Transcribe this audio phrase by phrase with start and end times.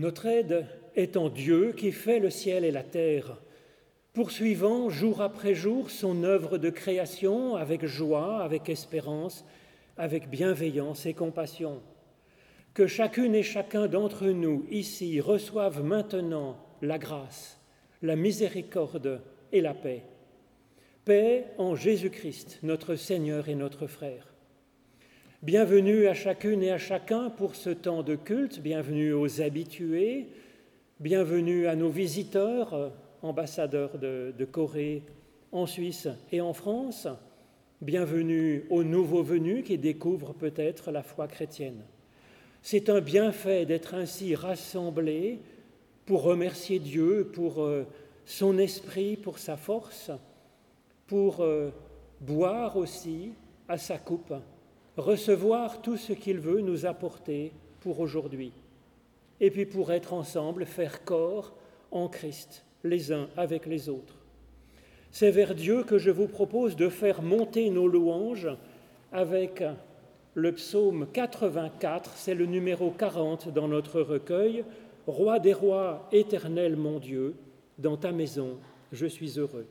[0.00, 0.64] Notre aide
[0.96, 3.38] est en Dieu qui fait le ciel et la terre,
[4.14, 9.44] poursuivant jour après jour son œuvre de création avec joie, avec espérance,
[9.98, 11.82] avec bienveillance et compassion.
[12.72, 17.60] Que chacune et chacun d'entre nous ici reçoive maintenant la grâce,
[18.00, 19.20] la miséricorde
[19.52, 20.04] et la paix.
[21.04, 24.29] Paix en Jésus-Christ, notre Seigneur et notre frère.
[25.42, 30.26] Bienvenue à chacune et à chacun pour ce temps de culte, bienvenue aux habitués,
[30.98, 32.92] bienvenue à nos visiteurs,
[33.22, 35.02] ambassadeurs de, Corée
[35.50, 37.08] en Suisse et en France,
[37.80, 41.84] bienvenue aux nouveaux venus qui découvrent peut-être la foi chrétienne.
[42.60, 45.38] C'est un bienfait d'être ainsi rassemblés
[46.04, 47.86] pour remercier Dieu pour euh,
[48.26, 50.10] son esprit, pour sa force,
[51.06, 51.70] pour euh,
[52.20, 53.32] boire aussi
[53.68, 54.34] à sa coupe
[55.00, 58.52] recevoir tout ce qu'il veut nous apporter pour aujourd'hui,
[59.40, 61.52] et puis pour être ensemble, faire corps
[61.90, 64.16] en Christ, les uns avec les autres.
[65.10, 68.48] C'est vers Dieu que je vous propose de faire monter nos louanges
[69.12, 69.62] avec
[70.34, 74.64] le psaume 84, c'est le numéro 40 dans notre recueil,
[75.06, 77.34] Roi des rois, éternel mon Dieu,
[77.78, 78.58] dans ta maison
[78.92, 79.66] je suis heureux.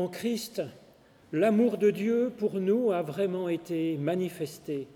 [0.00, 0.62] En Christ,
[1.30, 4.86] l'amour de Dieu pour nous a vraiment été manifesté.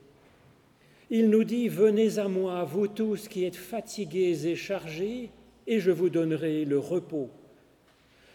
[1.10, 5.28] Il nous dit, Venez à moi, vous tous qui êtes fatigués et chargés,
[5.66, 7.28] et je vous donnerai le repos.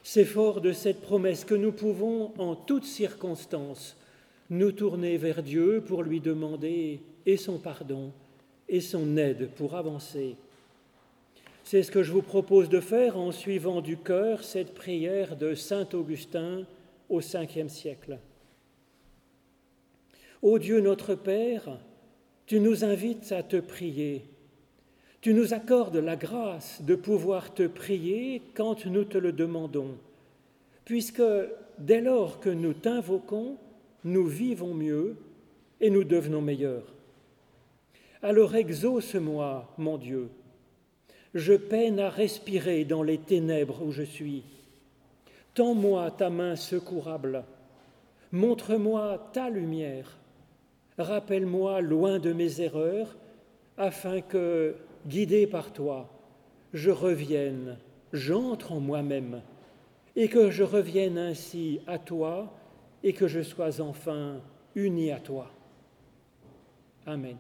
[0.04, 3.98] C'est fort de cette promesse que nous pouvons, en toutes circonstances,
[4.52, 8.12] nous tourner vers Dieu pour lui demander et son pardon
[8.68, 10.36] et son aide pour avancer.
[11.72, 15.54] C'est ce que je vous propose de faire en suivant du cœur cette prière de
[15.54, 16.66] Saint Augustin
[17.10, 18.18] au cinquième siècle.
[20.42, 21.78] Ô Dieu notre Père,
[22.48, 24.26] tu nous invites à te prier.
[25.22, 29.96] Tu nous accordes la grâce de pouvoir te prier quand nous te le demandons,
[30.86, 31.22] puisque
[31.78, 33.58] dès lors que nous t'invoquons,
[34.06, 35.18] nous vivons mieux
[35.82, 36.96] et nous devenons meilleurs.
[38.24, 40.30] Alors exauce-moi, mon Dieu.
[41.34, 44.44] Je peine à respirer dans les ténèbres où je suis.
[45.54, 47.44] Tends-moi ta main secourable.
[48.32, 50.18] Montre-moi ta lumière.
[50.98, 53.16] Rappelle-moi loin de mes erreurs,
[53.78, 54.76] afin que,
[55.08, 56.10] guidé par toi,
[56.74, 57.78] je revienne,
[58.12, 59.42] j'entre en moi-même,
[60.16, 62.54] et que je revienne ainsi à toi,
[63.04, 64.42] et que je sois enfin
[64.76, 65.52] uni à toi.
[67.06, 67.38] Amen.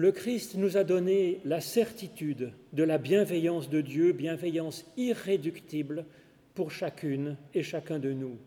[0.00, 6.06] Le Christ nous a donné la certitude de la bienveillance de Dieu, bienveillance irréductible
[6.54, 8.38] pour chacune et chacun de nous.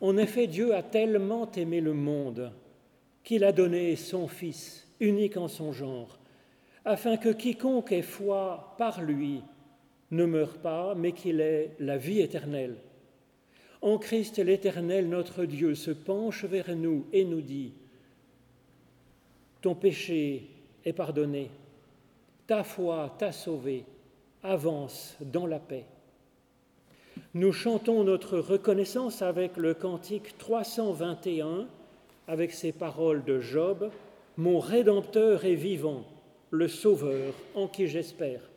[0.00, 2.50] En effet, Dieu a tellement aimé le monde
[3.22, 6.18] qu'il a donné son Fils, unique en son genre,
[6.84, 9.42] afin que quiconque ait foi par lui
[10.10, 12.74] ne meure pas, mais qu'il ait la vie éternelle.
[13.82, 17.72] En Christ l'Éternel, notre Dieu, se penche vers nous et nous dit,
[19.60, 20.48] ton péché
[20.84, 21.50] est pardonné,
[22.46, 23.84] ta foi t'a sauvé,
[24.42, 25.84] avance dans la paix.
[27.34, 31.66] Nous chantons notre reconnaissance avec le cantique 321,
[32.26, 33.90] avec ces paroles de Job,
[34.36, 36.04] Mon Rédempteur est vivant,
[36.50, 38.49] le Sauveur en qui j'espère.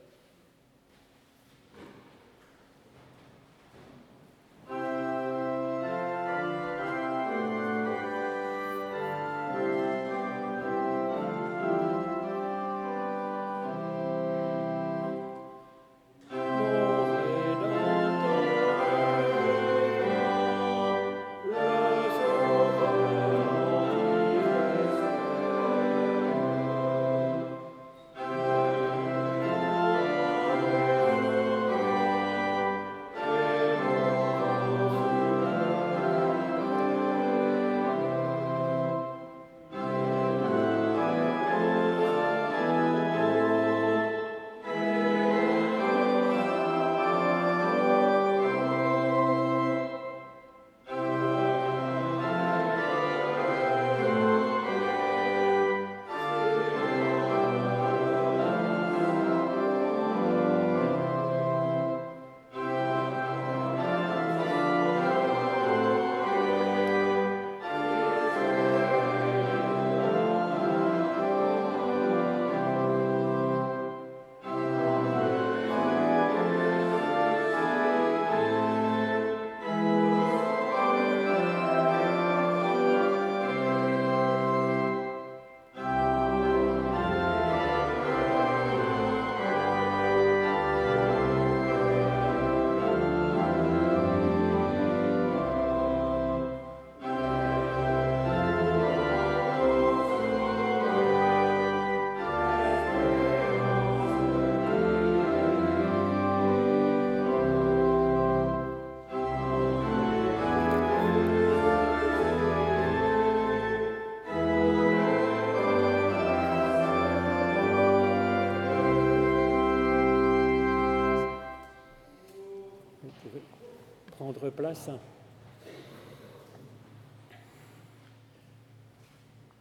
[124.55, 124.89] Place.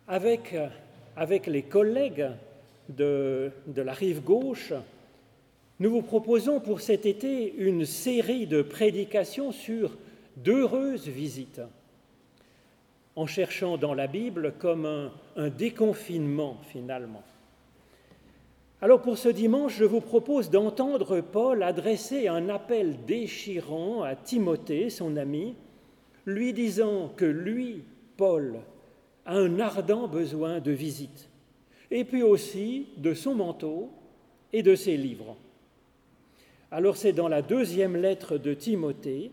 [0.09, 0.55] Avec,
[1.17, 2.29] avec les collègues
[2.89, 4.73] de, de la rive gauche,
[5.81, 9.97] nous vous proposons pour cet été une série de prédications sur
[10.37, 11.61] d'heureuses visites,
[13.17, 17.23] en cherchant dans la Bible comme un, un déconfinement finalement.
[18.85, 24.91] Alors pour ce dimanche, je vous propose d'entendre Paul adresser un appel déchirant à Timothée,
[24.91, 25.55] son ami,
[26.27, 27.85] lui disant que lui,
[28.17, 28.59] Paul,
[29.25, 31.31] a un ardent besoin de visite,
[31.93, 33.89] et puis aussi de son manteau
[34.53, 35.37] et de ses livres.
[36.73, 39.31] Alors c'est dans la deuxième lettre de Timothée,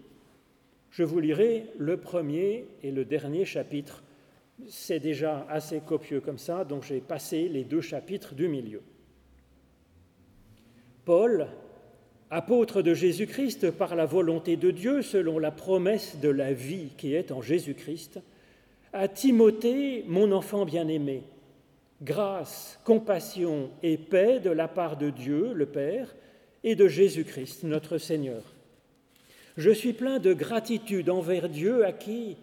[0.92, 4.04] Je vous lirai le premier et le dernier chapitre.
[4.68, 8.82] C'est déjà assez copieux comme ça, donc j'ai passé les deux chapitres du milieu.
[11.10, 11.48] Paul,
[12.30, 17.16] apôtre de Jésus-Christ par la volonté de Dieu, selon la promesse de la vie qui
[17.16, 18.20] est en Jésus-Christ,
[18.94, 21.24] à Timothée, mon enfant bien-aimé,
[22.04, 26.16] grâce, compassion et paix de la part de Dieu, le Père,
[26.64, 28.44] et de Jésus-Christ, notre Seigneur.
[29.58, 32.38] Je suis plein de gratitude envers Dieu à qui,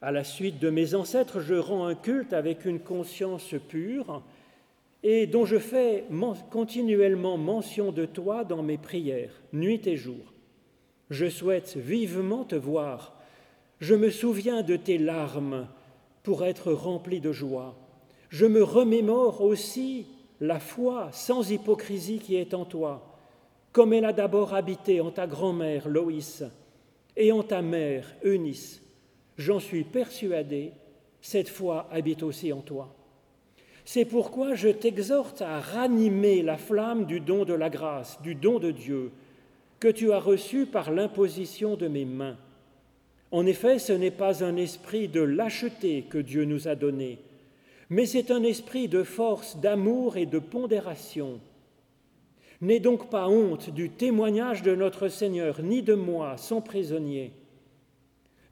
[0.00, 4.22] à la suite de mes ancêtres, je rends un culte avec une conscience pure
[5.02, 6.04] et dont je fais
[6.50, 10.32] continuellement mention de toi dans mes prières, nuit et jour.
[11.10, 13.18] Je souhaite vivement te voir.
[13.80, 15.66] Je me souviens de tes larmes
[16.22, 17.76] pour être rempli de joie.
[18.28, 20.06] Je me remémore aussi
[20.40, 23.18] la foi sans hypocrisie qui est en toi,
[23.72, 26.44] comme elle a d'abord habité en ta grand-mère Loïs
[27.16, 28.82] et en ta mère Eunice.
[29.36, 30.72] J'en suis persuadé,
[31.20, 32.94] cette foi habite aussi en toi.
[33.84, 38.58] C'est pourquoi je t'exhorte à ranimer la flamme du don de la grâce, du don
[38.58, 39.10] de Dieu,
[39.80, 42.36] que tu as reçu par l'imposition de mes mains.
[43.32, 47.18] En effet, ce n'est pas un esprit de lâcheté que Dieu nous a donné,
[47.90, 51.40] mais c'est un esprit de force, d'amour et de pondération.
[52.60, 57.32] N'aie donc pas honte du témoignage de notre Seigneur, ni de moi, son prisonnier,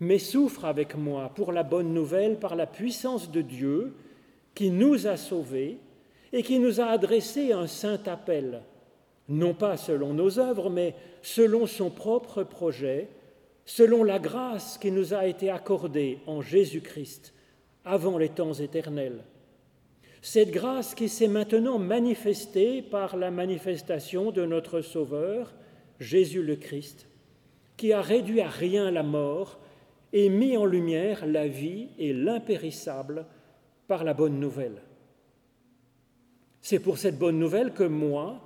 [0.00, 3.94] mais souffre avec moi pour la bonne nouvelle par la puissance de Dieu,
[4.54, 5.78] qui nous a sauvés
[6.32, 8.62] et qui nous a adressé un saint appel,
[9.28, 13.08] non pas selon nos œuvres, mais selon son propre projet,
[13.64, 17.32] selon la grâce qui nous a été accordée en Jésus-Christ
[17.84, 19.24] avant les temps éternels.
[20.22, 25.54] Cette grâce qui s'est maintenant manifestée par la manifestation de notre Sauveur,
[25.98, 27.06] Jésus le Christ,
[27.76, 29.58] qui a réduit à rien la mort
[30.12, 33.24] et mis en lumière la vie et l'impérissable
[33.90, 34.82] par la bonne nouvelle.
[36.60, 38.40] C'est pour cette bonne nouvelle que moi,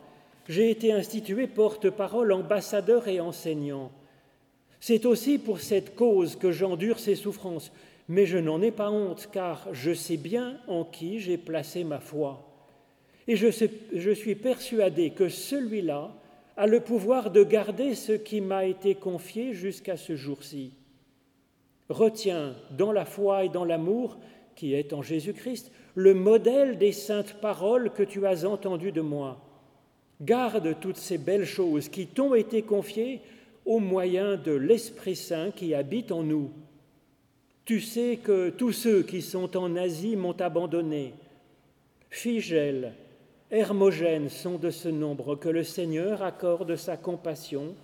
[0.49, 3.93] j'ai été institué porte-parole, ambassadeur et enseignant.
[4.81, 7.73] C'est aussi pour cette cause que j'endure ces souffrances,
[8.09, 12.01] mais je n'en ai pas honte, car je sais bien en qui j'ai placé ma
[12.01, 12.49] foi.
[13.29, 13.49] Et je,
[13.93, 16.11] je suis persuadé que celui-là
[16.57, 20.73] a le pouvoir de garder ce qui m'a été confié jusqu'à ce jour-ci.
[21.91, 24.17] Retiens dans la foi et dans l'amour
[24.57, 29.41] qui est en Jésus-Christ, le modèle des saintes paroles que tu as entendues de moi.
[30.21, 33.21] Garde toutes ces belles choses qui t'ont été confiées
[33.65, 36.51] au moyen de l'Esprit Saint qui habite en nous.
[37.65, 41.15] Tu sais que tous ceux qui sont en Asie m'ont abandonné.
[42.11, 42.93] Figel,
[43.51, 47.75] Hermogène sont de ce nombre que le Seigneur accorde sa compassion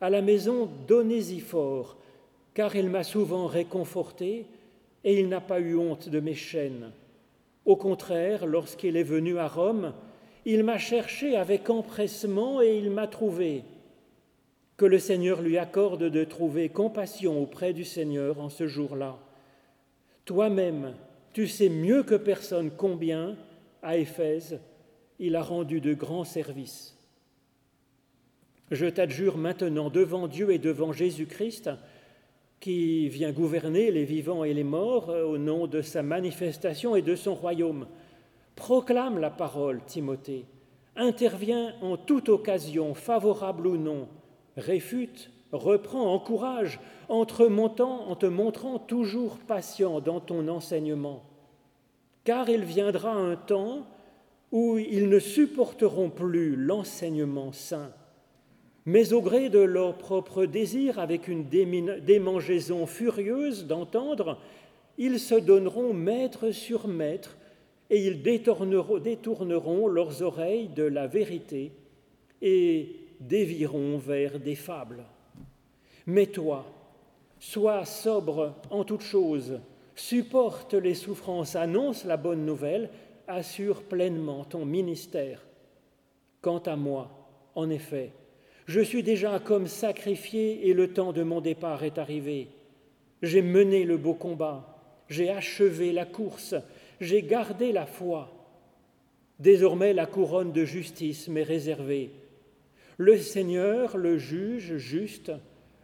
[0.00, 1.96] à la maison d'Onésiphore,
[2.54, 4.46] car il m'a souvent réconforté
[5.04, 6.90] et il n'a pas eu honte de mes chaînes.
[7.64, 9.92] Au contraire, lorsqu'il est venu à Rome,
[10.44, 13.64] il m'a cherché avec empressement et il m'a trouvé.
[14.76, 19.18] Que le Seigneur lui accorde de trouver compassion auprès du Seigneur en ce jour-là.
[20.24, 20.94] Toi-même,
[21.32, 23.36] tu sais mieux que personne combien,
[23.82, 24.60] à Éphèse,
[25.18, 26.96] il a rendu de grands services.
[28.70, 31.70] Je t'adjure maintenant devant Dieu et devant Jésus-Christ,
[32.60, 37.02] qui vient gouverner les vivants et les morts euh, au nom de sa manifestation et
[37.02, 37.86] de son royaume.
[38.56, 40.44] Proclame la parole, Timothée.
[40.96, 44.08] Intervient en toute occasion, favorable ou non.
[44.56, 51.22] Réfute, reprend, encourage, en en te montrant toujours patient dans ton enseignement.
[52.24, 53.86] Car il viendra un temps
[54.50, 57.92] où ils ne supporteront plus l'enseignement saint
[58.88, 64.38] mais au gré de leur propre désir, avec une démangeaison furieuse d'entendre,
[64.96, 67.36] ils se donneront maître sur maître
[67.90, 71.70] et ils détourneront, leurs oreilles de la vérité
[72.40, 75.04] et dévieront vers des fables.
[76.06, 76.64] Mais toi,
[77.38, 79.60] sois sobre en toutes choses,
[79.96, 82.88] supporte les souffrances, annonce la bonne nouvelle,
[83.26, 85.46] assure pleinement ton ministère.
[86.40, 87.10] Quant à moi,
[87.54, 88.12] en effet,
[88.68, 92.48] je suis déjà comme sacrifié et le temps de mon départ est arrivé.
[93.22, 94.78] J'ai mené le beau combat,
[95.08, 96.54] j'ai achevé la course,
[97.00, 98.30] j'ai gardé la foi.
[99.38, 102.10] Désormais la couronne de justice m'est réservée.
[102.98, 105.32] Le Seigneur, le juge juste,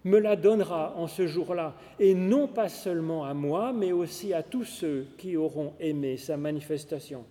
[0.04, 4.42] me la donnera en ce jour-là, et non pas seulement à moi, mais aussi à
[4.42, 7.24] tous ceux qui auront aimé sa manifestation.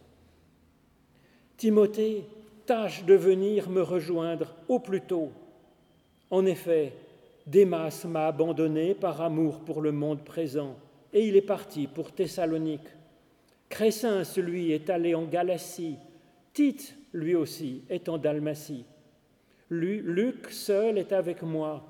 [1.58, 2.24] Timothée,
[2.66, 5.32] tâche de venir me rejoindre au plus tôt
[6.34, 6.94] en effet,
[7.46, 10.76] Démas m'a abandonné par amour pour le monde présent,
[11.14, 12.88] et il est parti pour Thessalonique.
[13.70, 15.98] Crescens, lui, est allé en Galatie.
[16.52, 18.84] Tite, lui aussi, est en Dalmatie.
[19.70, 21.84] Luc seul est avec moi.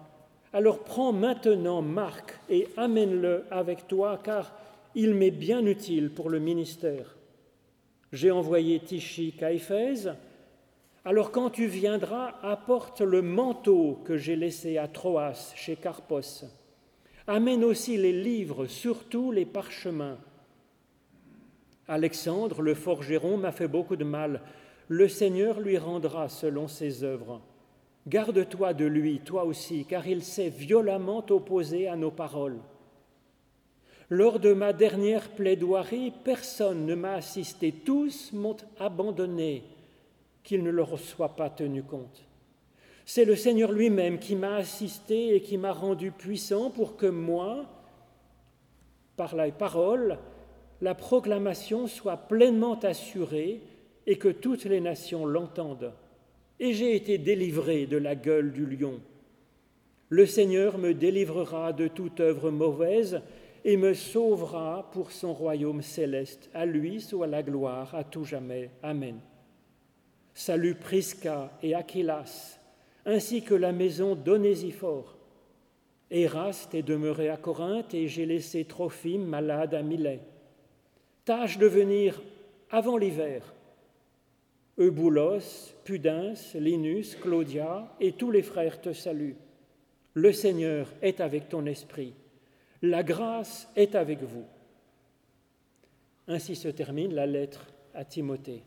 [0.52, 4.54] Alors prends maintenant Marc et amène-le avec toi, car
[4.94, 7.16] il m'est bien utile pour le ministère.
[8.12, 10.14] J'ai envoyé Tichique à Éphèse.
[11.06, 16.46] Alors quand tu viendras, apporte le manteau que j'ai laissé à Troas chez Carpos.
[17.28, 20.18] Amène aussi les livres, surtout les parchemins.
[21.90, 24.42] Alexandre, le forgeron, m'a fait beaucoup de mal.
[24.88, 27.42] Le Seigneur lui rendra selon ses œuvres.
[28.08, 32.60] Garde-toi de lui, toi aussi, car il s'est violemment opposé à nos paroles.
[34.10, 39.64] Lors de ma dernière plaidoirie, personne ne m'a assisté, tous m'ont abandonné,
[40.44, 42.26] qu'il ne leur soit pas tenu compte.
[43.06, 47.66] C'est le Seigneur lui-même qui m'a assisté et qui m'a rendu puissant pour que moi,
[49.18, 50.18] par la parole,
[50.82, 53.62] la proclamation soit pleinement assurée
[54.08, 55.94] et que toutes les nations l'entendent.
[56.60, 59.02] Et j'ai été délivré de la gueule du lion.
[60.10, 63.22] Le Seigneur me délivrera de toute œuvre mauvaise
[63.66, 66.50] et me sauvera pour son royaume céleste.
[66.54, 68.70] À lui soit la gloire à tout jamais.
[68.82, 69.20] Amen.
[70.36, 72.58] Salut Prisca et Aquilas,
[73.06, 75.16] ainsi que la maison d'Onésiphore.
[76.10, 80.22] Éraste est demeuré à Corinthe et j'ai laissé Trophime malade à Milet.
[81.24, 82.20] Tâche de venir
[82.72, 83.54] avant l'hiver.
[84.80, 89.38] Euboulos, Pudens, Linus, Claudia et tous les frères te saluent.
[90.16, 92.16] Le Seigneur est avec ton esprit.
[92.82, 94.46] La grâce est avec vous.
[96.28, 98.64] Ainsi se termine la lettre à Timothée.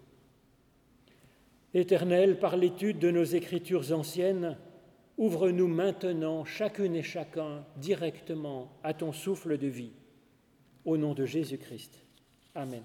[1.76, 4.56] Éternel, par l'étude de nos écritures anciennes,
[5.18, 9.92] ouvre-nous maintenant, chacune et chacun, directement à ton souffle de vie.
[10.86, 12.02] Au nom de Jésus-Christ.
[12.54, 12.82] Amen.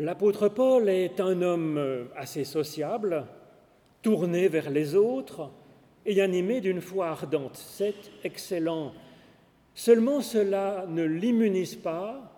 [0.00, 3.26] L'apôtre Paul est un homme euh, assez sociable,
[4.00, 5.50] tourné vers les autres
[6.06, 7.56] et animé d'une foi ardente.
[7.56, 8.92] C'est excellent.
[9.74, 12.32] Seulement cela ne l'immunise pas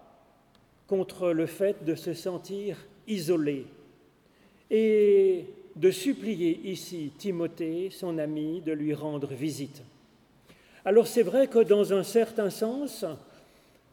[0.86, 3.66] contre le fait de se sentir isolé
[4.70, 5.44] et
[5.76, 9.82] de supplier ici Timothée, son ami, de lui rendre visite.
[10.86, 13.04] Alors c'est vrai que dans un certain sens,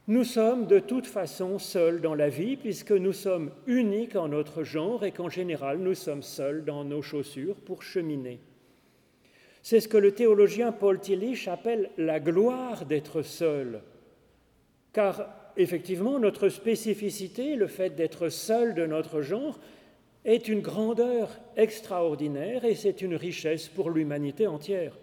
[0.08, 4.64] nous sommes de toute façon seuls dans la vie puisque nous sommes uniques en notre
[4.64, 8.40] genre et qu'en général nous sommes seuls dans nos chaussures pour cheminer.
[9.62, 13.82] C'est ce que le théologien Paul Tillich appelle la gloire d'être seul.
[14.94, 19.58] Car effectivement, notre spécificité, le fait d'être seul de notre genre,
[20.24, 24.96] est une grandeur extraordinaire et c'est une richesse pour l'humanité entière.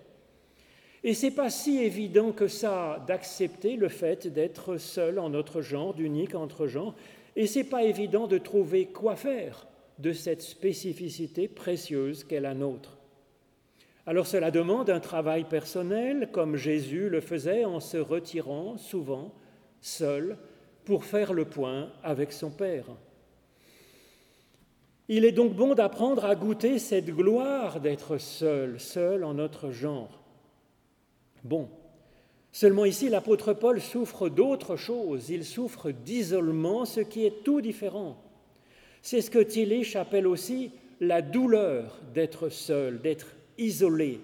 [1.05, 5.93] Et c'est pas si évident que ça d'accepter le fait d'être seul en notre genre,
[5.93, 6.95] d'unique entre genres,
[7.35, 9.67] et c'est pas évident de trouver quoi faire
[9.99, 12.97] de cette spécificité précieuse qu'est la nôtre.
[14.07, 19.31] Alors cela demande un travail personnel, comme Jésus le faisait en se retirant souvent
[19.81, 20.37] seul
[20.85, 22.87] pour faire le point avec son Père.
[25.07, 30.24] Il est donc bon d'apprendre à goûter cette gloire d'être seul, seul en notre genre.
[31.45, 31.69] Bon,
[32.51, 38.17] seulement ici l'apôtre Paul souffre d'autre chose, il souffre d'isolement, ce qui est tout différent.
[39.03, 43.27] C'est ce que Tillich appelle aussi la douleur d'être seul, d'être
[43.59, 44.21] isolé.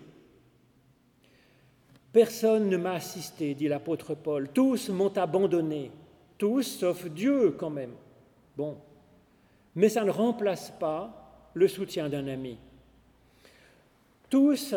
[2.12, 5.92] Personne ne m'a assisté, dit l'apôtre Paul, tous m'ont abandonné,
[6.40, 7.94] tous sauf Dieu quand même.
[8.58, 8.78] Bon,
[9.76, 12.58] mais ça ne remplace pas le soutien d'un ami.
[14.28, 14.74] Tous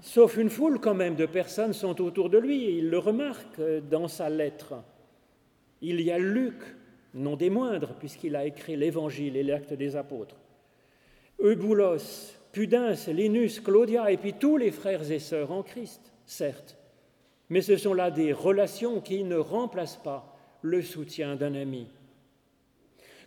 [0.00, 4.08] sauf une foule quand même de personnes sont autour de lui, il le remarque dans
[4.08, 4.74] sa lettre.
[5.80, 6.62] Il y a Luc,
[7.14, 10.36] non des moindres, puisqu'il a écrit l'Évangile et l'acte des apôtres.
[11.40, 16.76] Euboulos, Pudens, Linus, Claudia, et puis tous les frères et sœurs en Christ, certes.
[17.50, 21.86] Mais ce sont là des relations qui ne remplacent pas le soutien d'un ami.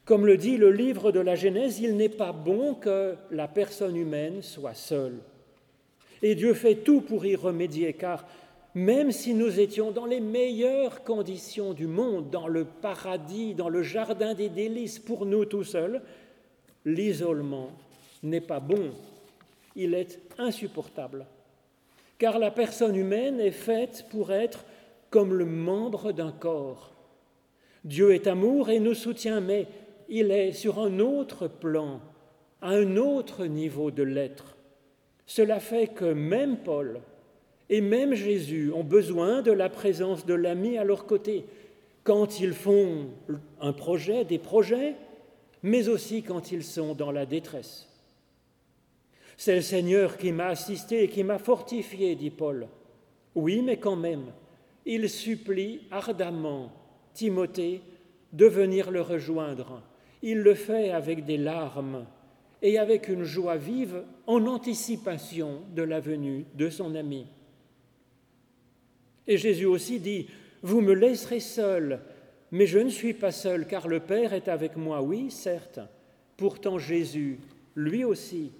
[0.04, 3.96] Comme le dit le livre de la Genèse, il n'est pas bon que la personne
[3.96, 5.20] humaine soit seule.
[6.22, 8.26] Et Dieu fait tout pour y remédier, car
[8.74, 13.84] même si nous étions dans les meilleures conditions du monde, dans le paradis, dans le
[13.84, 16.02] jardin des délices, pour nous tout seuls,
[16.86, 17.70] l'isolement
[18.24, 18.92] n'est pas bon,
[19.76, 21.26] il est insupportable.
[22.18, 24.64] Car la personne humaine est faite pour être
[25.10, 26.92] comme le membre d'un corps.
[27.84, 29.68] Dieu est amour et nous soutient, mais
[30.08, 32.00] il est sur un autre plan,
[32.62, 34.56] à un autre niveau de l'être.
[35.34, 37.00] Cela fait que même Paul
[37.70, 41.46] et même Jésus ont besoin de la présence de l'ami à leur côté,
[42.04, 43.06] quand ils font
[43.62, 44.94] un projet, des projets,
[45.64, 47.88] mais aussi quand ils sont dans la détresse.
[49.38, 52.68] C'est le Seigneur qui m'a assisté et qui m'a fortifié, dit Paul.
[53.34, 54.34] Oui, mais quand même,
[54.86, 56.74] il supplie ardemment
[57.14, 57.80] Timothée
[58.34, 59.82] de venir le rejoindre.
[60.24, 62.06] Il le fait avec des larmes
[62.62, 67.26] et avec une joie vive en anticipation de la venue de son ami.
[69.28, 70.28] Et Jésus aussi dit,
[70.62, 72.00] Vous me laisserez seul,
[72.52, 75.02] mais je ne suis pas seul, car le Père est avec moi.
[75.02, 75.80] Oui, certes.
[76.38, 77.40] Pourtant Jésus,
[77.76, 78.52] lui aussi,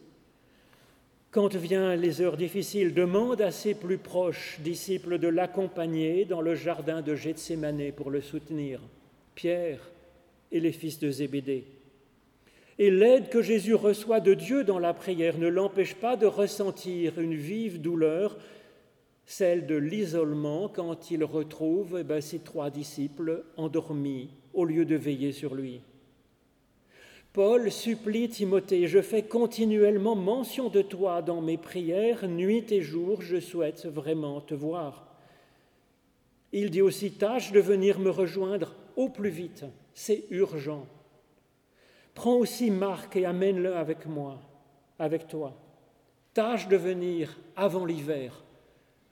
[1.32, 6.56] quand viennent les heures difficiles, demande à ses plus proches disciples de l'accompagner dans le
[6.56, 8.82] jardin de Gethsémané pour le soutenir,
[9.34, 9.80] Pierre
[10.52, 11.66] et les fils de Zébédée.
[12.82, 17.20] Et l'aide que Jésus reçoit de Dieu dans la prière ne l'empêche pas de ressentir
[17.22, 18.40] une vive douleur,
[19.24, 24.96] celle de l'isolement quand il retrouve eh ben, ses trois disciples endormis au lieu de
[24.96, 25.82] veiller sur lui.
[27.34, 33.22] Paul supplie Timothée, je fais continuellement mention de toi dans mes prières, nuit et jour,
[33.22, 35.06] je souhaite vraiment te voir.
[36.52, 40.88] Il dit aussi, tâche de venir me rejoindre au plus vite, c'est urgent.
[42.14, 44.40] Prends aussi Marc et amène-le avec moi,
[45.00, 45.54] avec toi.
[46.34, 48.44] Tâche de venir avant l'hiver,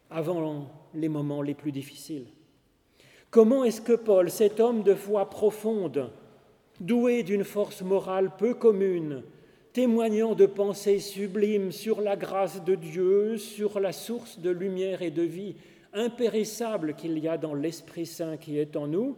[0.09, 2.27] avant les moments les plus difficiles.
[3.29, 6.11] Comment est-ce que Paul, cet homme de foi profonde,
[6.79, 9.23] doué d'une force morale peu commune,
[9.73, 15.11] témoignant de pensées sublimes sur la grâce de Dieu, sur la source de lumière et
[15.11, 15.55] de vie
[15.93, 19.17] impérissable qu'il y a dans l'Esprit Saint qui est en nous,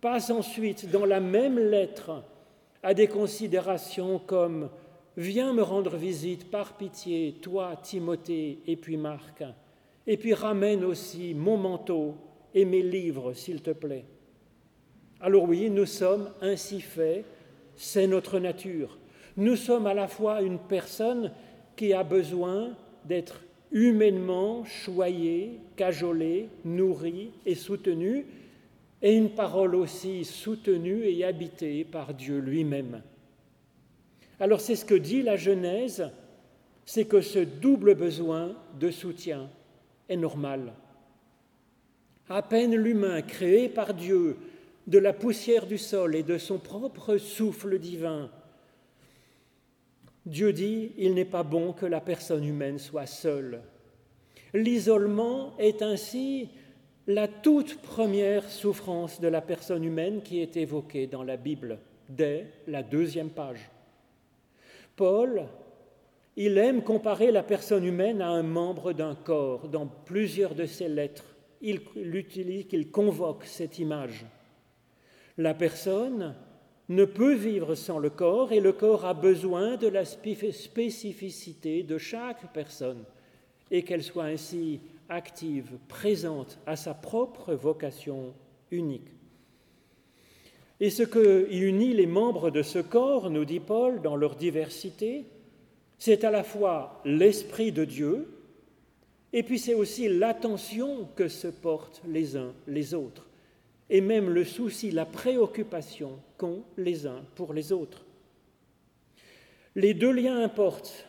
[0.00, 2.24] passe ensuite dans la même lettre
[2.82, 4.68] à des considérations comme
[5.16, 9.44] Viens me rendre visite par pitié, toi, Timothée, et puis Marc,
[10.06, 12.14] et puis ramène aussi mon manteau
[12.54, 14.06] et mes livres, s'il te plaît.
[15.20, 17.26] Alors oui, nous sommes ainsi faits,
[17.76, 18.98] c'est notre nature.
[19.36, 21.30] Nous sommes à la fois une personne
[21.76, 22.70] qui a besoin
[23.04, 28.26] d'être humainement choyée, cajolée, nourrie et soutenue,
[29.02, 33.02] et une parole aussi soutenue et habitée par Dieu lui-même.
[34.38, 36.08] Alors c'est ce que dit la Genèse,
[36.86, 39.50] c'est que ce double besoin de soutien
[40.08, 40.72] est normal.
[42.28, 44.36] À peine l'humain créé par Dieu
[44.86, 48.30] de la poussière du sol et de son propre souffle divin.
[50.24, 53.62] Dieu dit, il n'est pas bon que la personne humaine soit seule.
[54.54, 56.48] L'isolement est ainsi
[57.06, 62.46] la toute première souffrance de la personne humaine qui est évoquée dans la Bible dès
[62.66, 63.70] la deuxième page.
[64.94, 65.46] Paul,
[66.36, 70.88] il aime comparer la personne humaine à un membre d'un corps dans plusieurs de ses
[70.88, 71.24] lettres.
[71.60, 74.24] Il utilise, qu'il convoque cette image.
[75.38, 76.34] La personne
[76.88, 81.98] ne peut vivre sans le corps et le corps a besoin de la spécificité de
[81.98, 83.04] chaque personne
[83.70, 84.80] et qu'elle soit ainsi
[85.12, 88.34] active, présente à sa propre vocation
[88.70, 89.08] unique.
[90.80, 95.24] Et ce qui unit les membres de ce corps, nous dit Paul, dans leur diversité,
[95.98, 98.28] c'est à la fois l'Esprit de Dieu,
[99.32, 103.26] et puis c'est aussi l'attention que se portent les uns les autres
[103.92, 108.06] et même le souci, la préoccupation qu'ont les uns pour les autres.
[109.74, 111.06] Les deux liens importent,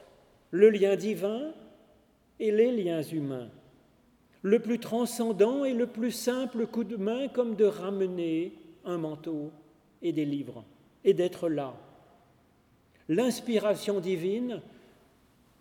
[0.51, 1.53] le lien divin
[2.41, 3.49] et les liens humains.
[4.43, 8.53] Le plus transcendant et le plus simple coup de main comme de ramener
[8.83, 9.51] un manteau
[10.01, 10.63] et des livres
[11.05, 11.73] et d'être là.
[13.07, 14.61] L'inspiration divine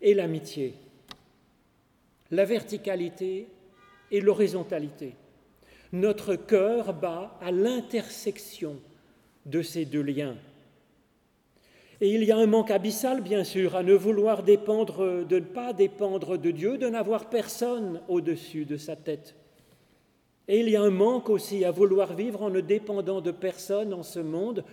[0.01, 0.73] et l'amitié.
[2.29, 3.47] La verticalité
[4.11, 5.15] et l'horizontalité.
[5.93, 8.77] Notre cœur bat à l'intersection
[9.45, 10.35] de ces deux liens.
[12.03, 15.45] Et il y a un manque abyssal, bien sûr, à ne vouloir dépendre, de ne
[15.45, 19.35] pas dépendre de Dieu, de n'avoir personne au-dessus de sa tête.
[20.49, 23.93] Et il y a un manque aussi à vouloir vivre en ne dépendant de personne
[23.93, 24.65] en ce monde,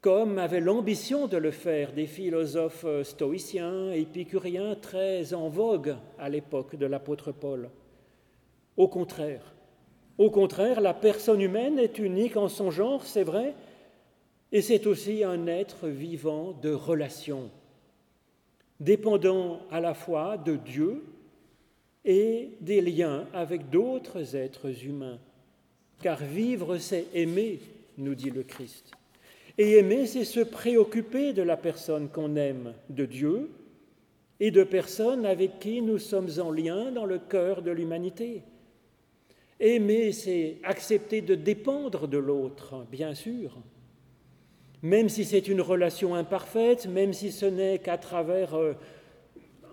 [0.00, 6.74] comme avaient l'ambition de le faire des philosophes stoïciens, épicuriens, très en vogue à l'époque
[6.74, 7.70] de l'apôtre Paul.
[8.76, 9.54] Au contraire,
[10.18, 13.54] au contraire, la personne humaine est unique en son genre, c'est vrai,
[14.52, 17.50] et c'est aussi un être vivant de relation,
[18.80, 21.04] dépendant à la fois de Dieu
[22.04, 25.18] et des liens avec d'autres êtres humains.
[26.00, 27.60] Car vivre, c'est aimer,
[27.98, 28.92] nous dit le Christ.
[29.58, 33.50] Et aimer, c'est se préoccuper de la personne qu'on aime, de Dieu,
[34.40, 38.42] et de personnes avec qui nous sommes en lien dans le cœur de l'humanité.
[39.58, 43.58] Aimer, c'est accepter de dépendre de l'autre, bien sûr,
[44.82, 48.74] même si c'est une relation imparfaite, même si ce n'est qu'à travers euh,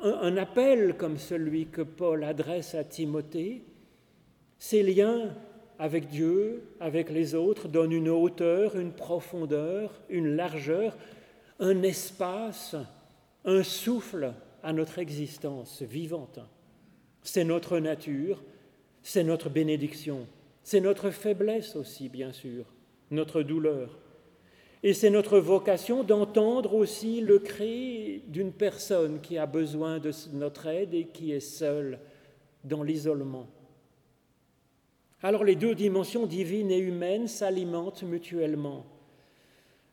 [0.02, 3.64] un, appel comme celui que Paul adresse à Timothée,
[4.58, 5.36] ces liens
[5.78, 10.98] avec Dieu, avec les autres, donnent une hauteur, une profondeur, une largeur,
[11.60, 12.76] un espace,
[13.44, 16.40] un souffle à notre existence vivante.
[17.22, 18.44] C'est notre nature,
[19.04, 20.28] c'est notre bénédiction,
[20.64, 22.66] c'est notre faiblesse aussi, bien sûr,
[23.12, 24.00] notre douleur.
[24.86, 30.68] Et c'est notre vocation d'entendre aussi le cri d'une personne qui a besoin de notre
[30.68, 31.98] aide et qui est seule
[32.64, 33.48] dans l'isolement.
[35.24, 38.86] Alors les deux dimensions divines et humaines s'alimentent mutuellement.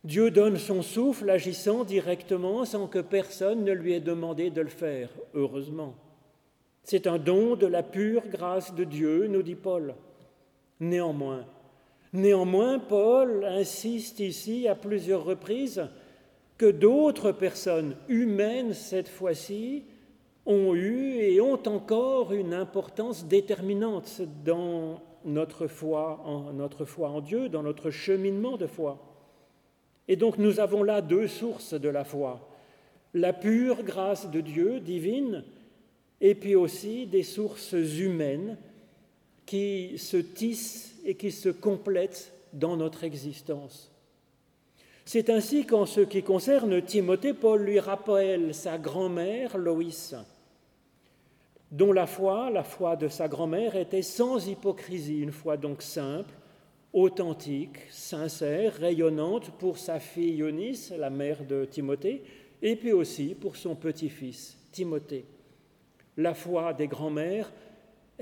[0.05, 4.69] Dieu donne son souffle agissant directement sans que personne ne lui ait demandé de le
[4.69, 5.95] faire, heureusement.
[6.83, 9.95] C'est un don de la pure grâce de Dieu, nous dit Paul.
[10.81, 11.47] Néanmoins,
[12.13, 15.89] Néanmoins, Paul insiste ici à plusieurs reprises
[16.59, 19.85] que d'autres personnes humaines, cette fois-ci,
[20.45, 27.91] ont eu et ont encore une importance déterminante dans notre foi, en, Dieu, dans notre
[27.91, 28.99] cheminement de foi.
[30.09, 32.49] Et donc nous avons là deux sources de la foi.
[33.15, 35.45] La pure grâce de Dieu divine
[36.21, 38.59] et puis aussi des sources humaines
[39.47, 43.91] qui se tissent et qui se complètent dans notre existence.
[45.05, 50.15] C'est ainsi qu'en ce qui concerne Timothée, Paul lui rappelle sa grand-mère, Loïs,
[51.73, 56.33] dont la foi, la foi de sa grand-mère, était sans hypocrisie, une foi donc simple,
[56.93, 62.23] authentique, sincère, rayonnante pour sa fille Eunice, la mère de Timothée,
[62.61, 65.25] et puis aussi pour son petit-fils, Timothée.
[66.17, 67.51] La foi des grands-mères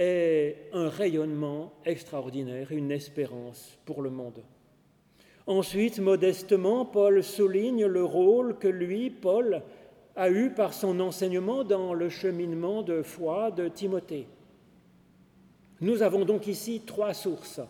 [0.01, 4.43] est un rayonnement extraordinaire, une espérance pour le monde.
[5.47, 9.63] Ensuite, modestement, Paul souligne le rôle que lui, Paul,
[10.17, 14.27] a eu par son enseignement dans le cheminement de foi de Timothée.
[15.83, 17.61] Nous avons donc ici trois sources,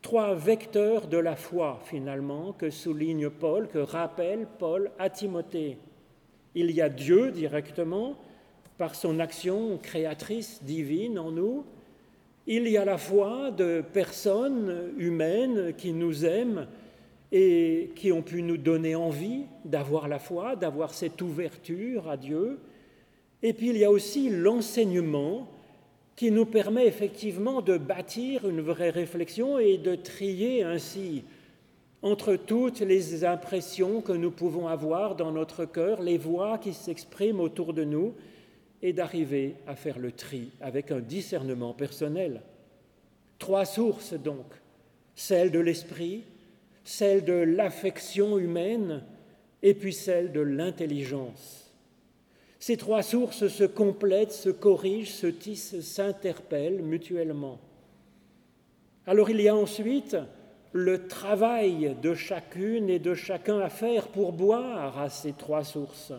[0.00, 5.78] trois vecteurs de la foi finalement que souligne Paul, que rappelle Paul à Timothée.
[6.56, 8.16] Il y a Dieu directement,
[8.82, 11.62] par son action créatrice divine en nous,
[12.48, 16.66] il y a la foi de personnes humaines qui nous aiment
[17.30, 22.58] et qui ont pu nous donner envie d'avoir la foi, d'avoir cette ouverture à Dieu.
[23.44, 25.46] Et puis il y a aussi l'enseignement
[26.16, 31.22] qui nous permet effectivement de bâtir une vraie réflexion et de trier ainsi
[32.02, 37.38] entre toutes les impressions que nous pouvons avoir dans notre cœur, les voix qui s'expriment
[37.38, 38.14] autour de nous,
[38.82, 42.42] et d'arriver à faire le tri avec un discernement personnel.
[43.38, 44.46] Trois sources donc,
[45.14, 46.24] celle de l'esprit,
[46.84, 49.04] celle de l'affection humaine
[49.62, 51.72] et puis celle de l'intelligence.
[52.58, 57.58] Ces trois sources se complètent, se corrigent, se tissent, s'interpellent mutuellement.
[59.06, 60.16] Alors il y a ensuite
[60.72, 66.12] le travail de chacune et de chacun à faire pour boire à ces trois sources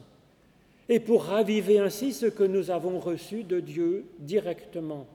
[0.90, 5.08] et pour raviver ainsi ce que nous avons reçu de Dieu directement.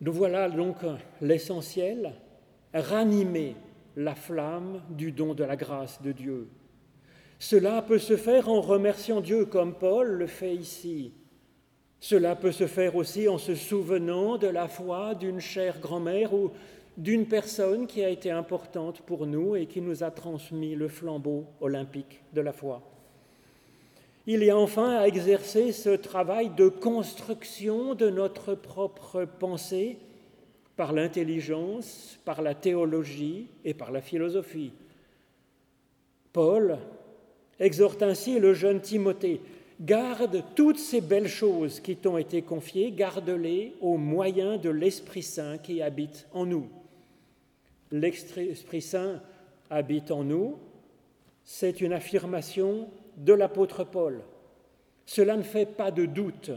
[0.00, 0.78] Nous voilà donc
[1.20, 2.12] l'essentiel,
[2.74, 3.56] ranimer
[3.96, 6.48] la flamme du don de la grâce de Dieu.
[7.38, 11.12] Cela peut se faire en remerciant Dieu comme Paul le fait ici.
[12.00, 16.50] Cela peut se faire aussi en se souvenant de la foi d'une chère grand-mère ou
[16.96, 21.46] d'une personne qui a été importante pour nous et qui nous a transmis le flambeau
[21.60, 22.82] olympique de la foi.
[24.26, 29.98] Il y a enfin à exercer ce travail de construction de notre propre pensée
[30.76, 34.72] par l'intelligence, par la théologie et par la philosophie.
[36.32, 36.78] Paul
[37.58, 39.40] exhorte ainsi le jeune Timothée,
[39.80, 45.58] garde toutes ces belles choses qui t'ont été confiées, garde-les au moyen de l'Esprit Saint
[45.58, 46.68] qui habite en nous.
[47.92, 49.20] L'Esprit Saint
[49.70, 50.58] habite en nous,
[51.44, 54.22] c'est une affirmation de l'apôtre Paul.
[55.06, 56.50] Cela ne fait pas de doute.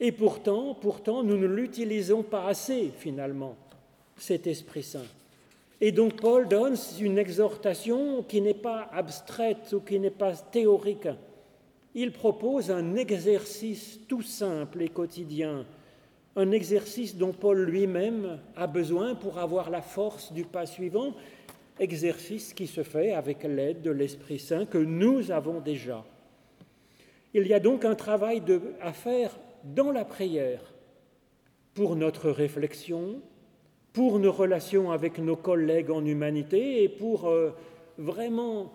[0.00, 3.56] Et pourtant, pourtant, nous ne l'utilisons pas assez finalement,
[4.16, 5.06] cet Esprit Saint.
[5.80, 11.08] Et donc Paul donne une exhortation qui n'est pas abstraite ou qui n'est pas théorique.
[11.94, 15.66] Il propose un exercice tout simple et quotidien,
[16.36, 21.14] un exercice dont Paul lui-même a besoin pour avoir la force du pas suivant,
[21.78, 26.04] exercice qui se fait avec l'aide de l'Esprit Saint que nous avons déjà.
[27.34, 28.42] Il y a donc un travail
[28.80, 30.72] à faire dans la prière
[31.74, 33.20] pour notre réflexion,
[33.92, 37.50] pour nos relations avec nos collègues en humanité et pour euh,
[37.98, 38.72] vraiment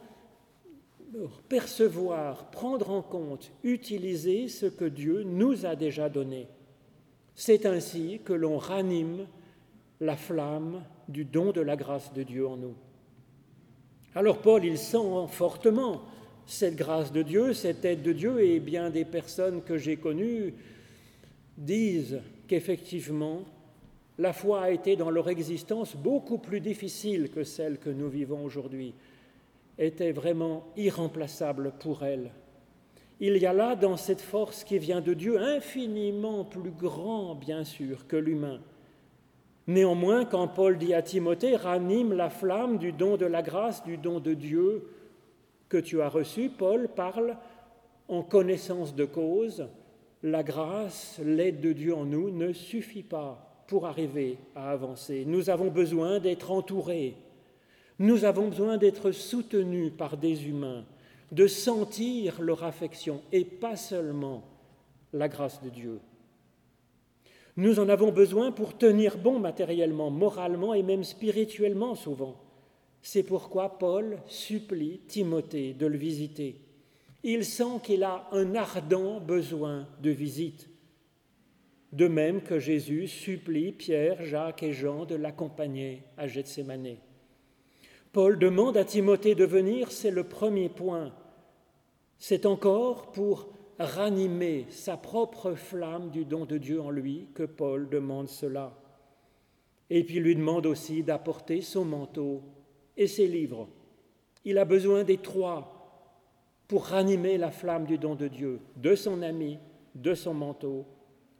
[1.48, 6.48] percevoir, prendre en compte, utiliser ce que Dieu nous a déjà donné.
[7.41, 9.25] C'est ainsi que l'on ranime
[10.02, 12.75] la flamme du don de la grâce de Dieu en nous.
[14.13, 14.97] Alors Paul, il sent
[15.30, 16.02] fortement
[16.45, 20.54] cette grâce de Dieu, cette aide de Dieu, et bien des personnes que j'ai connues
[21.58, 23.43] disent qu'effectivement,
[24.18, 28.43] la foi a été dans leur existence beaucoup plus difficile que celle que nous vivons
[28.43, 28.93] aujourd'hui,
[29.78, 32.32] était vraiment irremplaçable pour elles.
[33.20, 37.63] Il y a là, dans cette force qui vient de Dieu, infiniment plus grand, bien
[37.63, 38.59] sûr, que l'humain.
[39.67, 43.97] Néanmoins, quand Paul dit à Timothée, ranime la flamme du don de la grâce, du
[43.97, 44.89] don de Dieu,
[45.67, 47.38] que tu as reçu, Paul parle
[48.07, 49.67] en connaissance de cause.
[50.24, 55.24] La grâce, l'aide de Dieu en nous ne suffit pas pour arriver à avancer.
[55.28, 57.15] Nous avons besoin d'être entourés.
[57.99, 60.84] Nous avons besoin d'être soutenus par des humains,
[61.32, 64.43] de sentir leur affection et pas seulement
[65.13, 65.99] la grâce de Dieu.
[67.57, 72.36] Nous en avons besoin pour tenir bon matériellement, moralement et même spirituellement souvent.
[73.01, 76.61] C'est pourquoi Paul supplie Timothée de le visiter.
[77.23, 80.69] Il sent qu'il a un ardent besoin de visite.
[81.91, 86.97] De même que Jésus supplie Pierre, Jacques et Jean de l'accompagner à Gethsemane.
[88.12, 91.14] Paul demande à Timothée de venir, c'est le premier point.
[92.18, 97.88] C'est encore pour ranimer sa propre flamme du don de Dieu en lui que Paul
[97.88, 98.74] demande cela.
[99.91, 102.41] Et puis lui demande aussi d'apporter son manteau
[102.97, 103.70] et ses livres.
[104.43, 105.76] Il a besoin des trois
[106.68, 109.60] pour ranimer la flamme du don de Dieu, de son ami,
[109.93, 110.86] de son manteau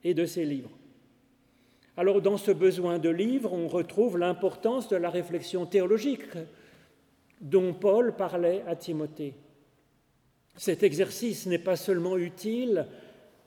[0.03, 0.72] et de ses livres.
[1.97, 6.24] Alors dans ce besoin de livres, on retrouve l'importance de la réflexion théologique
[7.39, 9.33] dont Paul parlait à Timothée.
[10.55, 12.85] Cet exercice n'est pas seulement utile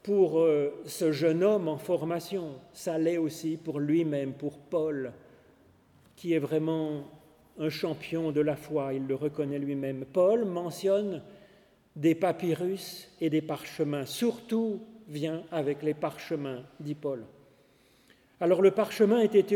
[0.03, 5.13] pour euh, ce jeune homme en formation, ça l'est aussi pour lui-même, pour Paul,
[6.17, 7.05] qui est vraiment
[7.59, 10.05] un champion de la foi, il le reconnaît lui-même.
[10.13, 11.23] Paul mentionne
[11.95, 17.25] des papyrus et des parchemins, surtout vient avec les parchemins, dit Paul.
[18.43, 19.47] Alors le parchemin était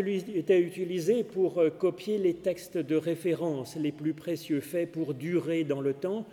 [0.61, 5.80] utilisé pour euh, copier les textes de référence les plus précieux, faits pour durer dans
[5.80, 6.24] le temps.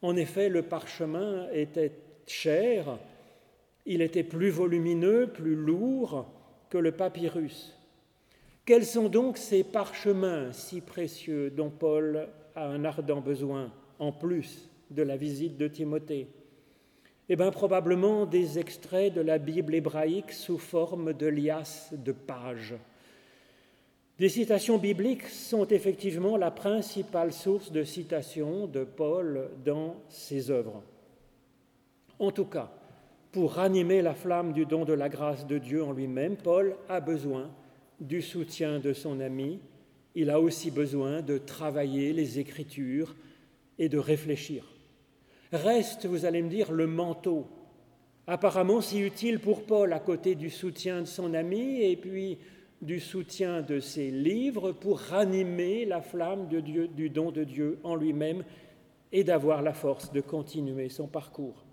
[0.00, 1.92] En effet, le parchemin était
[2.26, 2.98] cher,
[3.84, 6.24] il était plus volumineux, plus lourd
[6.70, 7.78] que le papyrus.
[8.64, 14.70] Quels sont donc ces parchemins si précieux dont Paul a un ardent besoin, en plus
[14.90, 16.26] de la visite de Timothée?
[17.28, 22.74] Eh bien, probablement des extraits de la Bible hébraïque sous forme de liasses de pages.
[24.18, 30.82] Des citations bibliques sont effectivement la principale source de citation de Paul dans ses œuvres.
[32.18, 32.70] En tout cas,
[33.32, 37.00] pour ranimer la flamme du don de la grâce de Dieu en lui-même, Paul a
[37.00, 37.50] besoin
[37.98, 39.58] du soutien de son ami,
[40.14, 43.14] il a aussi besoin de travailler les Écritures
[43.78, 44.66] et de réfléchir.
[45.52, 47.46] Reste, vous allez me dire, le manteau,
[48.26, 52.38] apparemment si utile pour Paul à côté du soutien de son ami et puis
[52.80, 58.44] du soutien de ses livres pour ranimer la flamme du don de Dieu en lui-même
[59.12, 61.66] et d'avoir la force de continuer son parcours.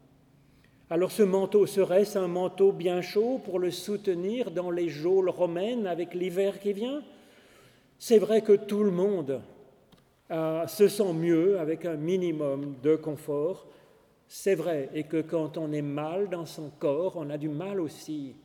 [0.90, 5.88] Alors ce manteau serait-ce un manteau bien chaud pour le soutenir dans les geôles romaines
[5.88, 7.02] avec l'hiver qui vient?
[7.98, 9.42] C'est vrai que tout le monde
[10.32, 13.68] euh, se sent mieux avec un minimum de confort.
[14.28, 17.82] C'est vrai, et que quand on est mal dans son corps, on a du mal
[17.82, 18.36] aussi,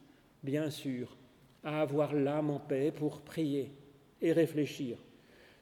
[0.42, 1.16] bien sûr,
[1.62, 3.70] à avoir l'âme en paix pour prier
[4.22, 4.96] et réfléchir.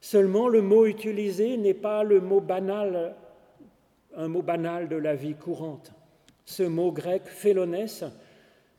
[0.01, 3.16] Seulement, le mot utilisé n'est pas le mot banal,
[4.16, 5.93] un mot banal de la vie courante.
[6.45, 8.05] Ce mot grec phélonès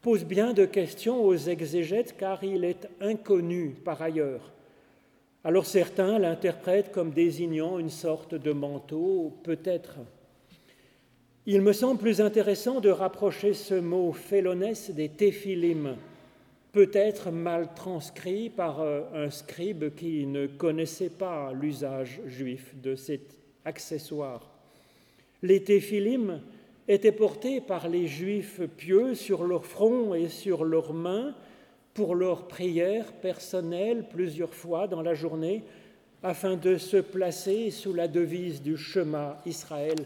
[0.02, 4.54] pose bien de questions aux exégètes car il est inconnu par ailleurs.
[5.46, 9.98] Alors certains l'interprètent comme désignant une sorte de manteau, peut-être.
[11.46, 15.98] Il me semble plus intéressant de rapprocher ce mot phélonès des téphilim,
[16.72, 23.38] peut-être mal transcrit par euh, un scribe qui ne connaissait pas l'usage juif de cet
[23.66, 24.50] accessoire.
[25.42, 26.40] Les téphilim
[26.88, 31.36] étaient portés par les juifs pieux sur leur front et sur leurs mains
[31.94, 35.64] pour leurs prières personnelles plusieurs fois dans la journée
[36.22, 39.98] afin de se placer sous la devise du chemin Israël.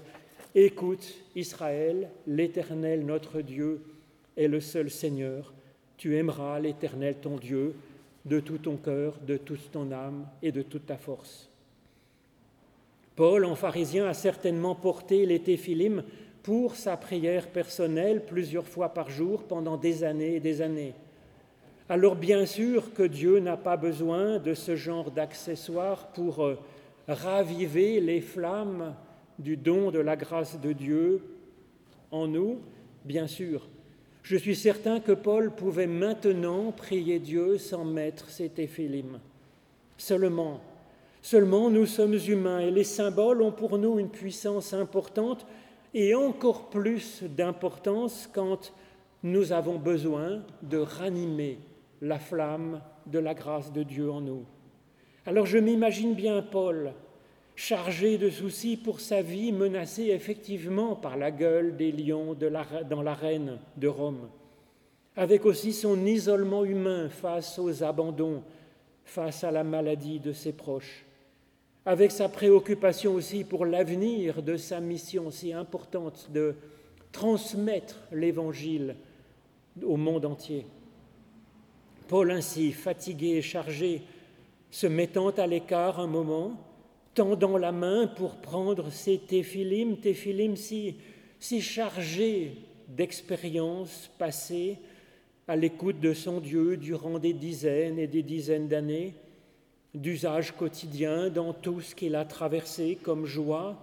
[0.55, 3.81] Écoute Israël, l'Éternel notre Dieu
[4.35, 5.53] est le seul Seigneur
[5.97, 7.75] tu aimeras l'Éternel ton Dieu
[8.25, 11.49] de tout ton cœur, de toute ton âme et de toute ta force.
[13.15, 16.03] Paul, en pharisien, a certainement porté les téphilim
[16.43, 20.93] pour sa prière personnelle plusieurs fois par jour pendant des années et des années.
[21.89, 26.59] Alors bien sûr que Dieu n'a pas besoin de ce genre d'accessoires pour euh,
[27.07, 28.93] raviver les flammes
[29.39, 31.23] du don de la grâce de Dieu
[32.11, 32.59] en nous,
[33.05, 33.69] bien sûr.
[34.21, 39.19] Je suis certain que Paul pouvait maintenant prier Dieu sans mettre ses téphilim.
[39.97, 40.59] Seulement,
[41.21, 45.45] seulement nous sommes humains et les symboles ont pour nous une puissance importante
[45.93, 48.73] et encore plus d'importance quand
[49.23, 51.59] nous avons besoin de ranimer
[52.01, 54.45] la flamme de la grâce de Dieu en nous.
[55.25, 56.93] Alors je m'imagine bien Paul
[57.57, 63.57] chargé de soucis pour sa vie, menacé effectivement par la gueule des lions dans l'arène
[63.77, 64.29] de Rome,
[65.15, 68.43] avec aussi son isolement humain face aux abandons,
[69.03, 71.03] face à la maladie de ses proches,
[71.83, 76.55] avec sa préoccupation aussi pour l'avenir de sa mission si importante de
[77.11, 78.95] transmettre l'Évangile
[79.83, 80.67] au monde entier.
[82.07, 84.01] Paul ainsi, fatigué et chargé,
[84.71, 86.53] se mettant à l'écart un moment,
[87.13, 90.95] tendant la main pour prendre ces téphilim, téphilim si,
[91.39, 92.53] si chargés
[92.87, 94.77] d'expériences passées
[95.47, 99.15] à l'écoute de son Dieu durant des dizaines et des dizaines d'années,
[99.93, 103.77] d'usage quotidien dans tout ce qu'il a traversé comme joie,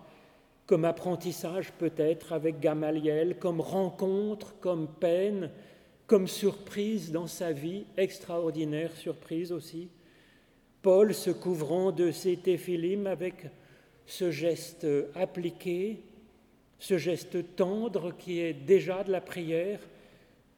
[0.67, 5.51] comme apprentissage peut-être avec Gamaliel, comme rencontre, comme peine,
[6.07, 9.89] comme surprise dans sa vie, extraordinaire surprise aussi.
[10.83, 13.47] Paul se couvrant de ses téphilim avec
[14.07, 16.03] ce geste appliqué,
[16.79, 19.81] ce geste tendre qui est déjà de la prière,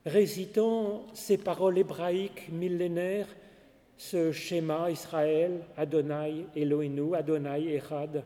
[0.05, 3.29] récitant ces paroles hébraïques millénaires,
[3.97, 8.25] ce schéma Israël, Adonai Elohenu, Adonai Echad,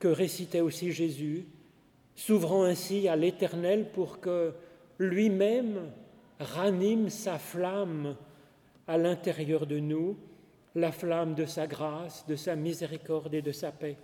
[0.00, 1.46] que récitait aussi Jésus,
[2.16, 4.52] s'ouvrant ainsi à l'Éternel pour que
[5.02, 5.90] lui-même
[6.40, 8.16] ranime sa flamme
[8.86, 10.16] à l'intérieur de nous
[10.74, 13.96] la flamme de sa grâce, de sa miséricorde et de sa paix.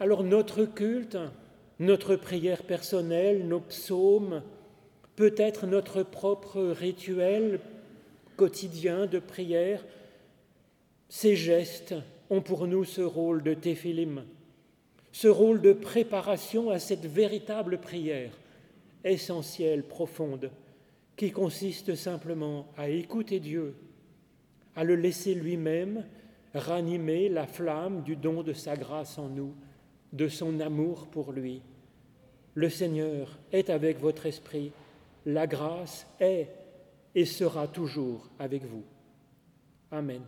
[0.00, 1.18] Alors notre culte,
[1.78, 4.42] notre prière personnelle, nos psaumes,
[5.16, 7.60] peut-être notre propre rituel
[8.36, 9.84] quotidien de prière,
[11.08, 11.94] ces gestes
[12.30, 14.24] ont pour nous ce rôle de téphilim,
[15.12, 18.30] ce rôle de préparation à cette véritable prière
[19.04, 20.50] essentielle, profonde,
[21.16, 23.74] qui consiste simplement à écouter Dieu,
[24.76, 26.04] à le laisser lui-même
[26.54, 29.54] ranimer la flamme du don de sa grâce en nous,
[30.12, 31.62] de son amour pour lui.
[32.54, 34.72] Le Seigneur est avec votre esprit,
[35.26, 36.48] la grâce est
[37.14, 38.84] et sera toujours avec vous.
[39.90, 40.22] Amen.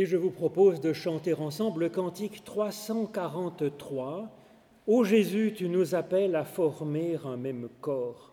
[0.00, 4.30] Et je vous propose de chanter ensemble le cantique 343.
[4.86, 8.32] Ô Jésus, tu nous appelles à former un même corps.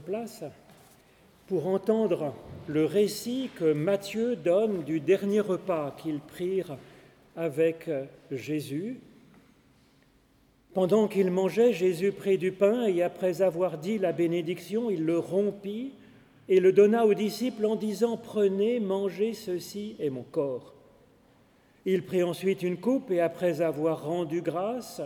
[0.00, 0.44] Place
[1.46, 2.34] pour entendre
[2.68, 6.76] le récit que Matthieu donne du dernier repas qu'ils prirent
[7.36, 7.90] avec
[8.30, 9.00] Jésus.
[10.74, 15.18] Pendant qu'ils mangeaient, Jésus prit du pain et après avoir dit la bénédiction, il le
[15.18, 15.92] rompit
[16.48, 20.74] et le donna aux disciples en disant, Prenez, mangez, ceci est mon corps.
[21.86, 25.00] Il prit ensuite une coupe et après avoir rendu grâce,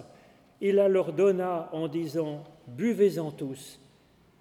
[0.61, 3.79] il la leur donna en disant, Buvez-en tous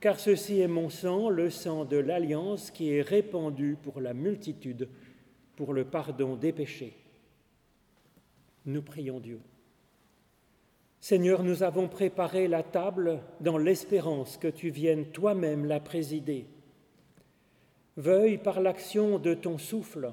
[0.04, 4.90] car ceci est mon sang, le sang de l'alliance qui est répandu pour la multitude,
[5.56, 6.98] pour le pardon des péchés.
[8.66, 9.40] Nous prions Dieu.
[11.00, 16.48] Seigneur, nous avons préparé la table dans l'espérance que tu viennes toi-même la présider.
[17.96, 20.12] Veuille par l'action de ton souffle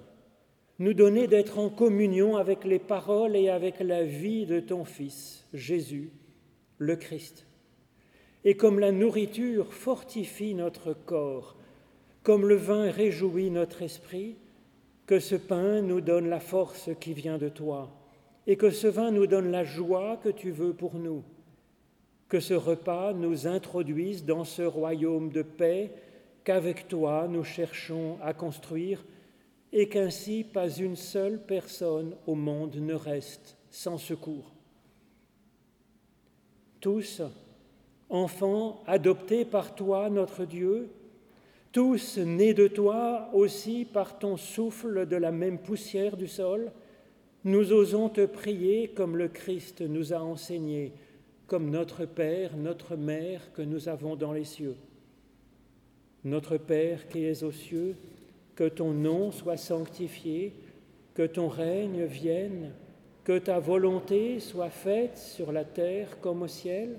[0.78, 5.49] nous donner d'être en communion avec les paroles et avec la vie de ton Fils,
[5.53, 6.12] Jésus,
[6.78, 7.49] le Christ.
[8.45, 11.57] Et comme la nourriture fortifie notre corps,
[12.22, 14.36] comme le vin réjouit notre esprit,
[15.07, 17.91] que ce pain nous donne la force qui vient de toi,
[18.47, 21.22] et que ce vin nous donne la joie que tu veux pour nous,
[22.28, 25.91] que ce repas nous introduise dans ce royaume de paix
[26.45, 29.05] qu'avec toi nous cherchons à construire,
[29.72, 34.53] et qu'ainsi pas une seule personne au monde ne reste sans secours.
[36.80, 37.22] Tous,
[38.11, 40.91] enfants adoptés par toi, notre Dieu,
[41.73, 46.73] tous nés de toi aussi par ton souffle de la même poussière du sol,
[47.45, 50.93] nous osons te prier comme le Christ nous a enseigné,
[51.47, 54.77] comme notre Père, notre Mère que nous avons dans les cieux.
[56.25, 57.97] Notre Père qui es aux cieux,
[58.57, 60.53] que ton nom soit sanctifié,
[61.15, 62.73] que ton règne vienne,
[63.25, 66.99] que ta volonté soit faite sur la terre comme au ciel.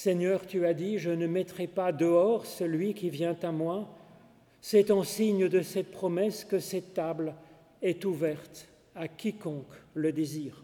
[0.00, 3.88] Seigneur, tu as dit, je ne mettrai pas dehors celui qui vient à moi.
[4.60, 7.34] C'est en signe de cette promesse que cette table
[7.82, 10.62] est ouverte à quiconque le désire.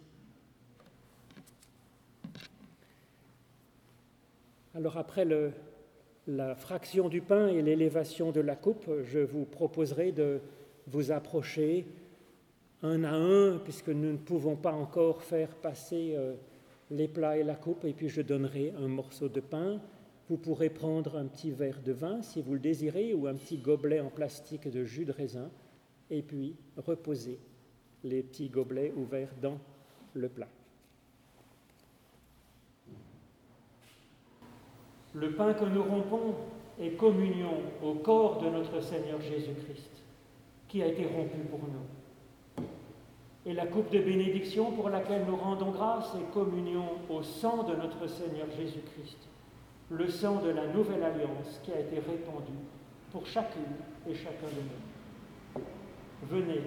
[4.72, 5.26] Alors après
[6.28, 10.40] la fraction du pain et l'élévation de la coupe, je vous proposerai de
[10.86, 11.86] vous approcher
[12.84, 16.34] un à un, puisque nous ne pouvons pas encore faire passer euh,
[16.94, 19.80] les plats et la coupe, et puis je donnerai un morceau de pain.
[20.28, 23.58] Vous pourrez prendre un petit verre de vin si vous le désirez, ou un petit
[23.58, 25.50] gobelet en plastique de jus de raisin,
[26.10, 27.40] et puis reposer
[28.04, 29.58] les petits gobelets ouverts dans
[30.14, 30.48] le plat.
[35.14, 36.34] Le pain que nous rompons
[36.80, 39.90] est communion au corps de notre Seigneur Jésus-Christ,
[40.68, 42.03] qui a été rompu pour nous.
[43.46, 47.76] Et la coupe de bénédiction pour laquelle nous rendons grâce est communion au sang de
[47.76, 49.18] notre Seigneur Jésus-Christ,
[49.90, 52.54] le sang de la nouvelle alliance qui a été répandu
[53.12, 53.62] pour chacune
[54.08, 55.62] et chacun de nous.
[56.30, 56.62] Venez,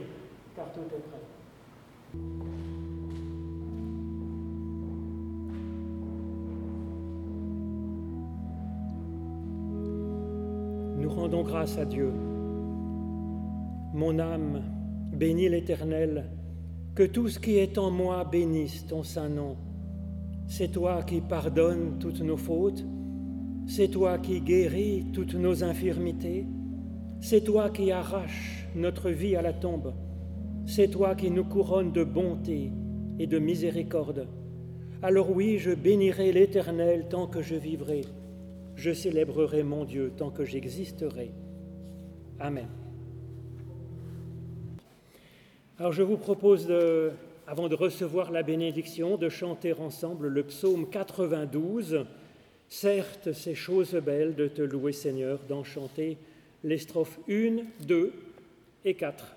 [0.56, 1.20] car tout est prêt.
[10.98, 12.12] Nous rendons grâce à Dieu.
[13.94, 14.62] Mon âme
[15.12, 16.37] bénit l'Éternel
[16.98, 19.56] que tout ce qui est en moi bénisse ton saint nom.
[20.48, 22.84] C'est toi qui pardonnes toutes nos fautes,
[23.68, 26.48] c'est toi qui guéris toutes nos infirmités,
[27.22, 29.94] c'est toi qui arraches notre vie à la tombe,
[30.66, 32.72] c'est toi qui nous couronnes de bonté
[33.20, 34.28] et de miséricorde.
[35.04, 38.06] Alors oui, je bénirai l'Éternel tant que je vivrai,
[38.74, 41.32] je célébrerai mon Dieu tant que j'existerai.
[42.40, 42.87] Amen.
[45.80, 46.74] Alors je vous propose,
[47.46, 52.04] avant de recevoir la bénédiction, de chanter ensemble le psaume 92.
[52.68, 56.18] Certes, ces choses belles de te louer Seigneur, d'en chanter
[56.64, 58.12] les strophes 1, 2
[58.86, 59.37] et 4.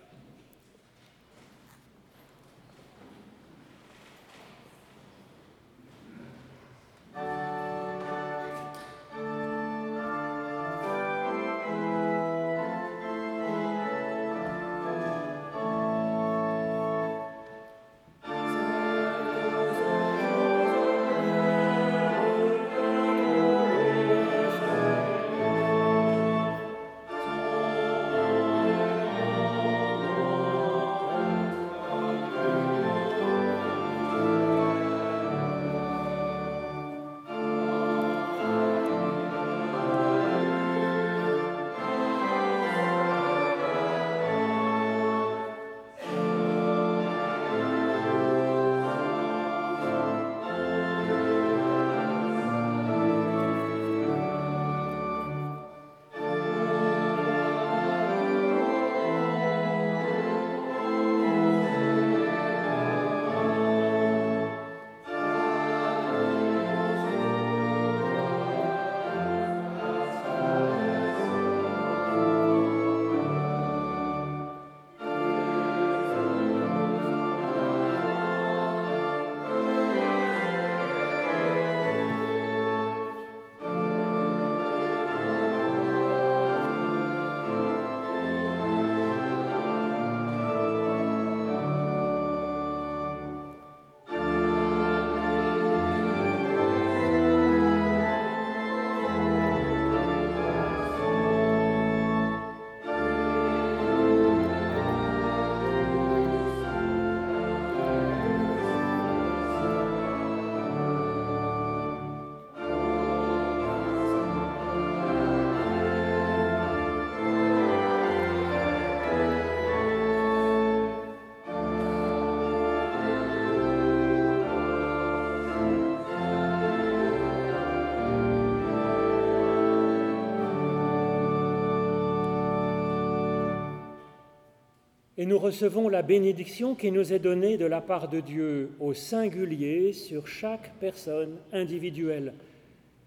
[135.31, 139.93] Nous recevons la bénédiction qui nous est donnée de la part de Dieu au singulier
[139.93, 142.35] sur chaque personne individuelle.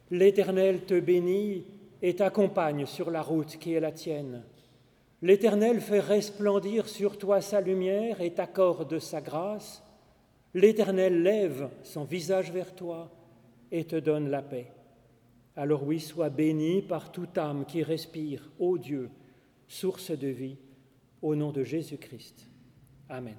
[0.09, 1.65] L'Éternel te bénit
[2.01, 4.41] et t'accompagne sur la route qui est la tienne.
[5.21, 9.83] L'Éternel fait resplendir sur toi sa lumière et t'accorde sa grâce.
[10.53, 13.11] L'Éternel lève son visage vers toi
[13.69, 14.71] et te donne la paix.
[15.57, 19.09] Alors oui, sois béni par toute âme qui respire, ô Dieu,
[19.67, 20.55] source de vie
[21.23, 22.47] au nom de Jésus-Christ.
[23.09, 23.37] Amen.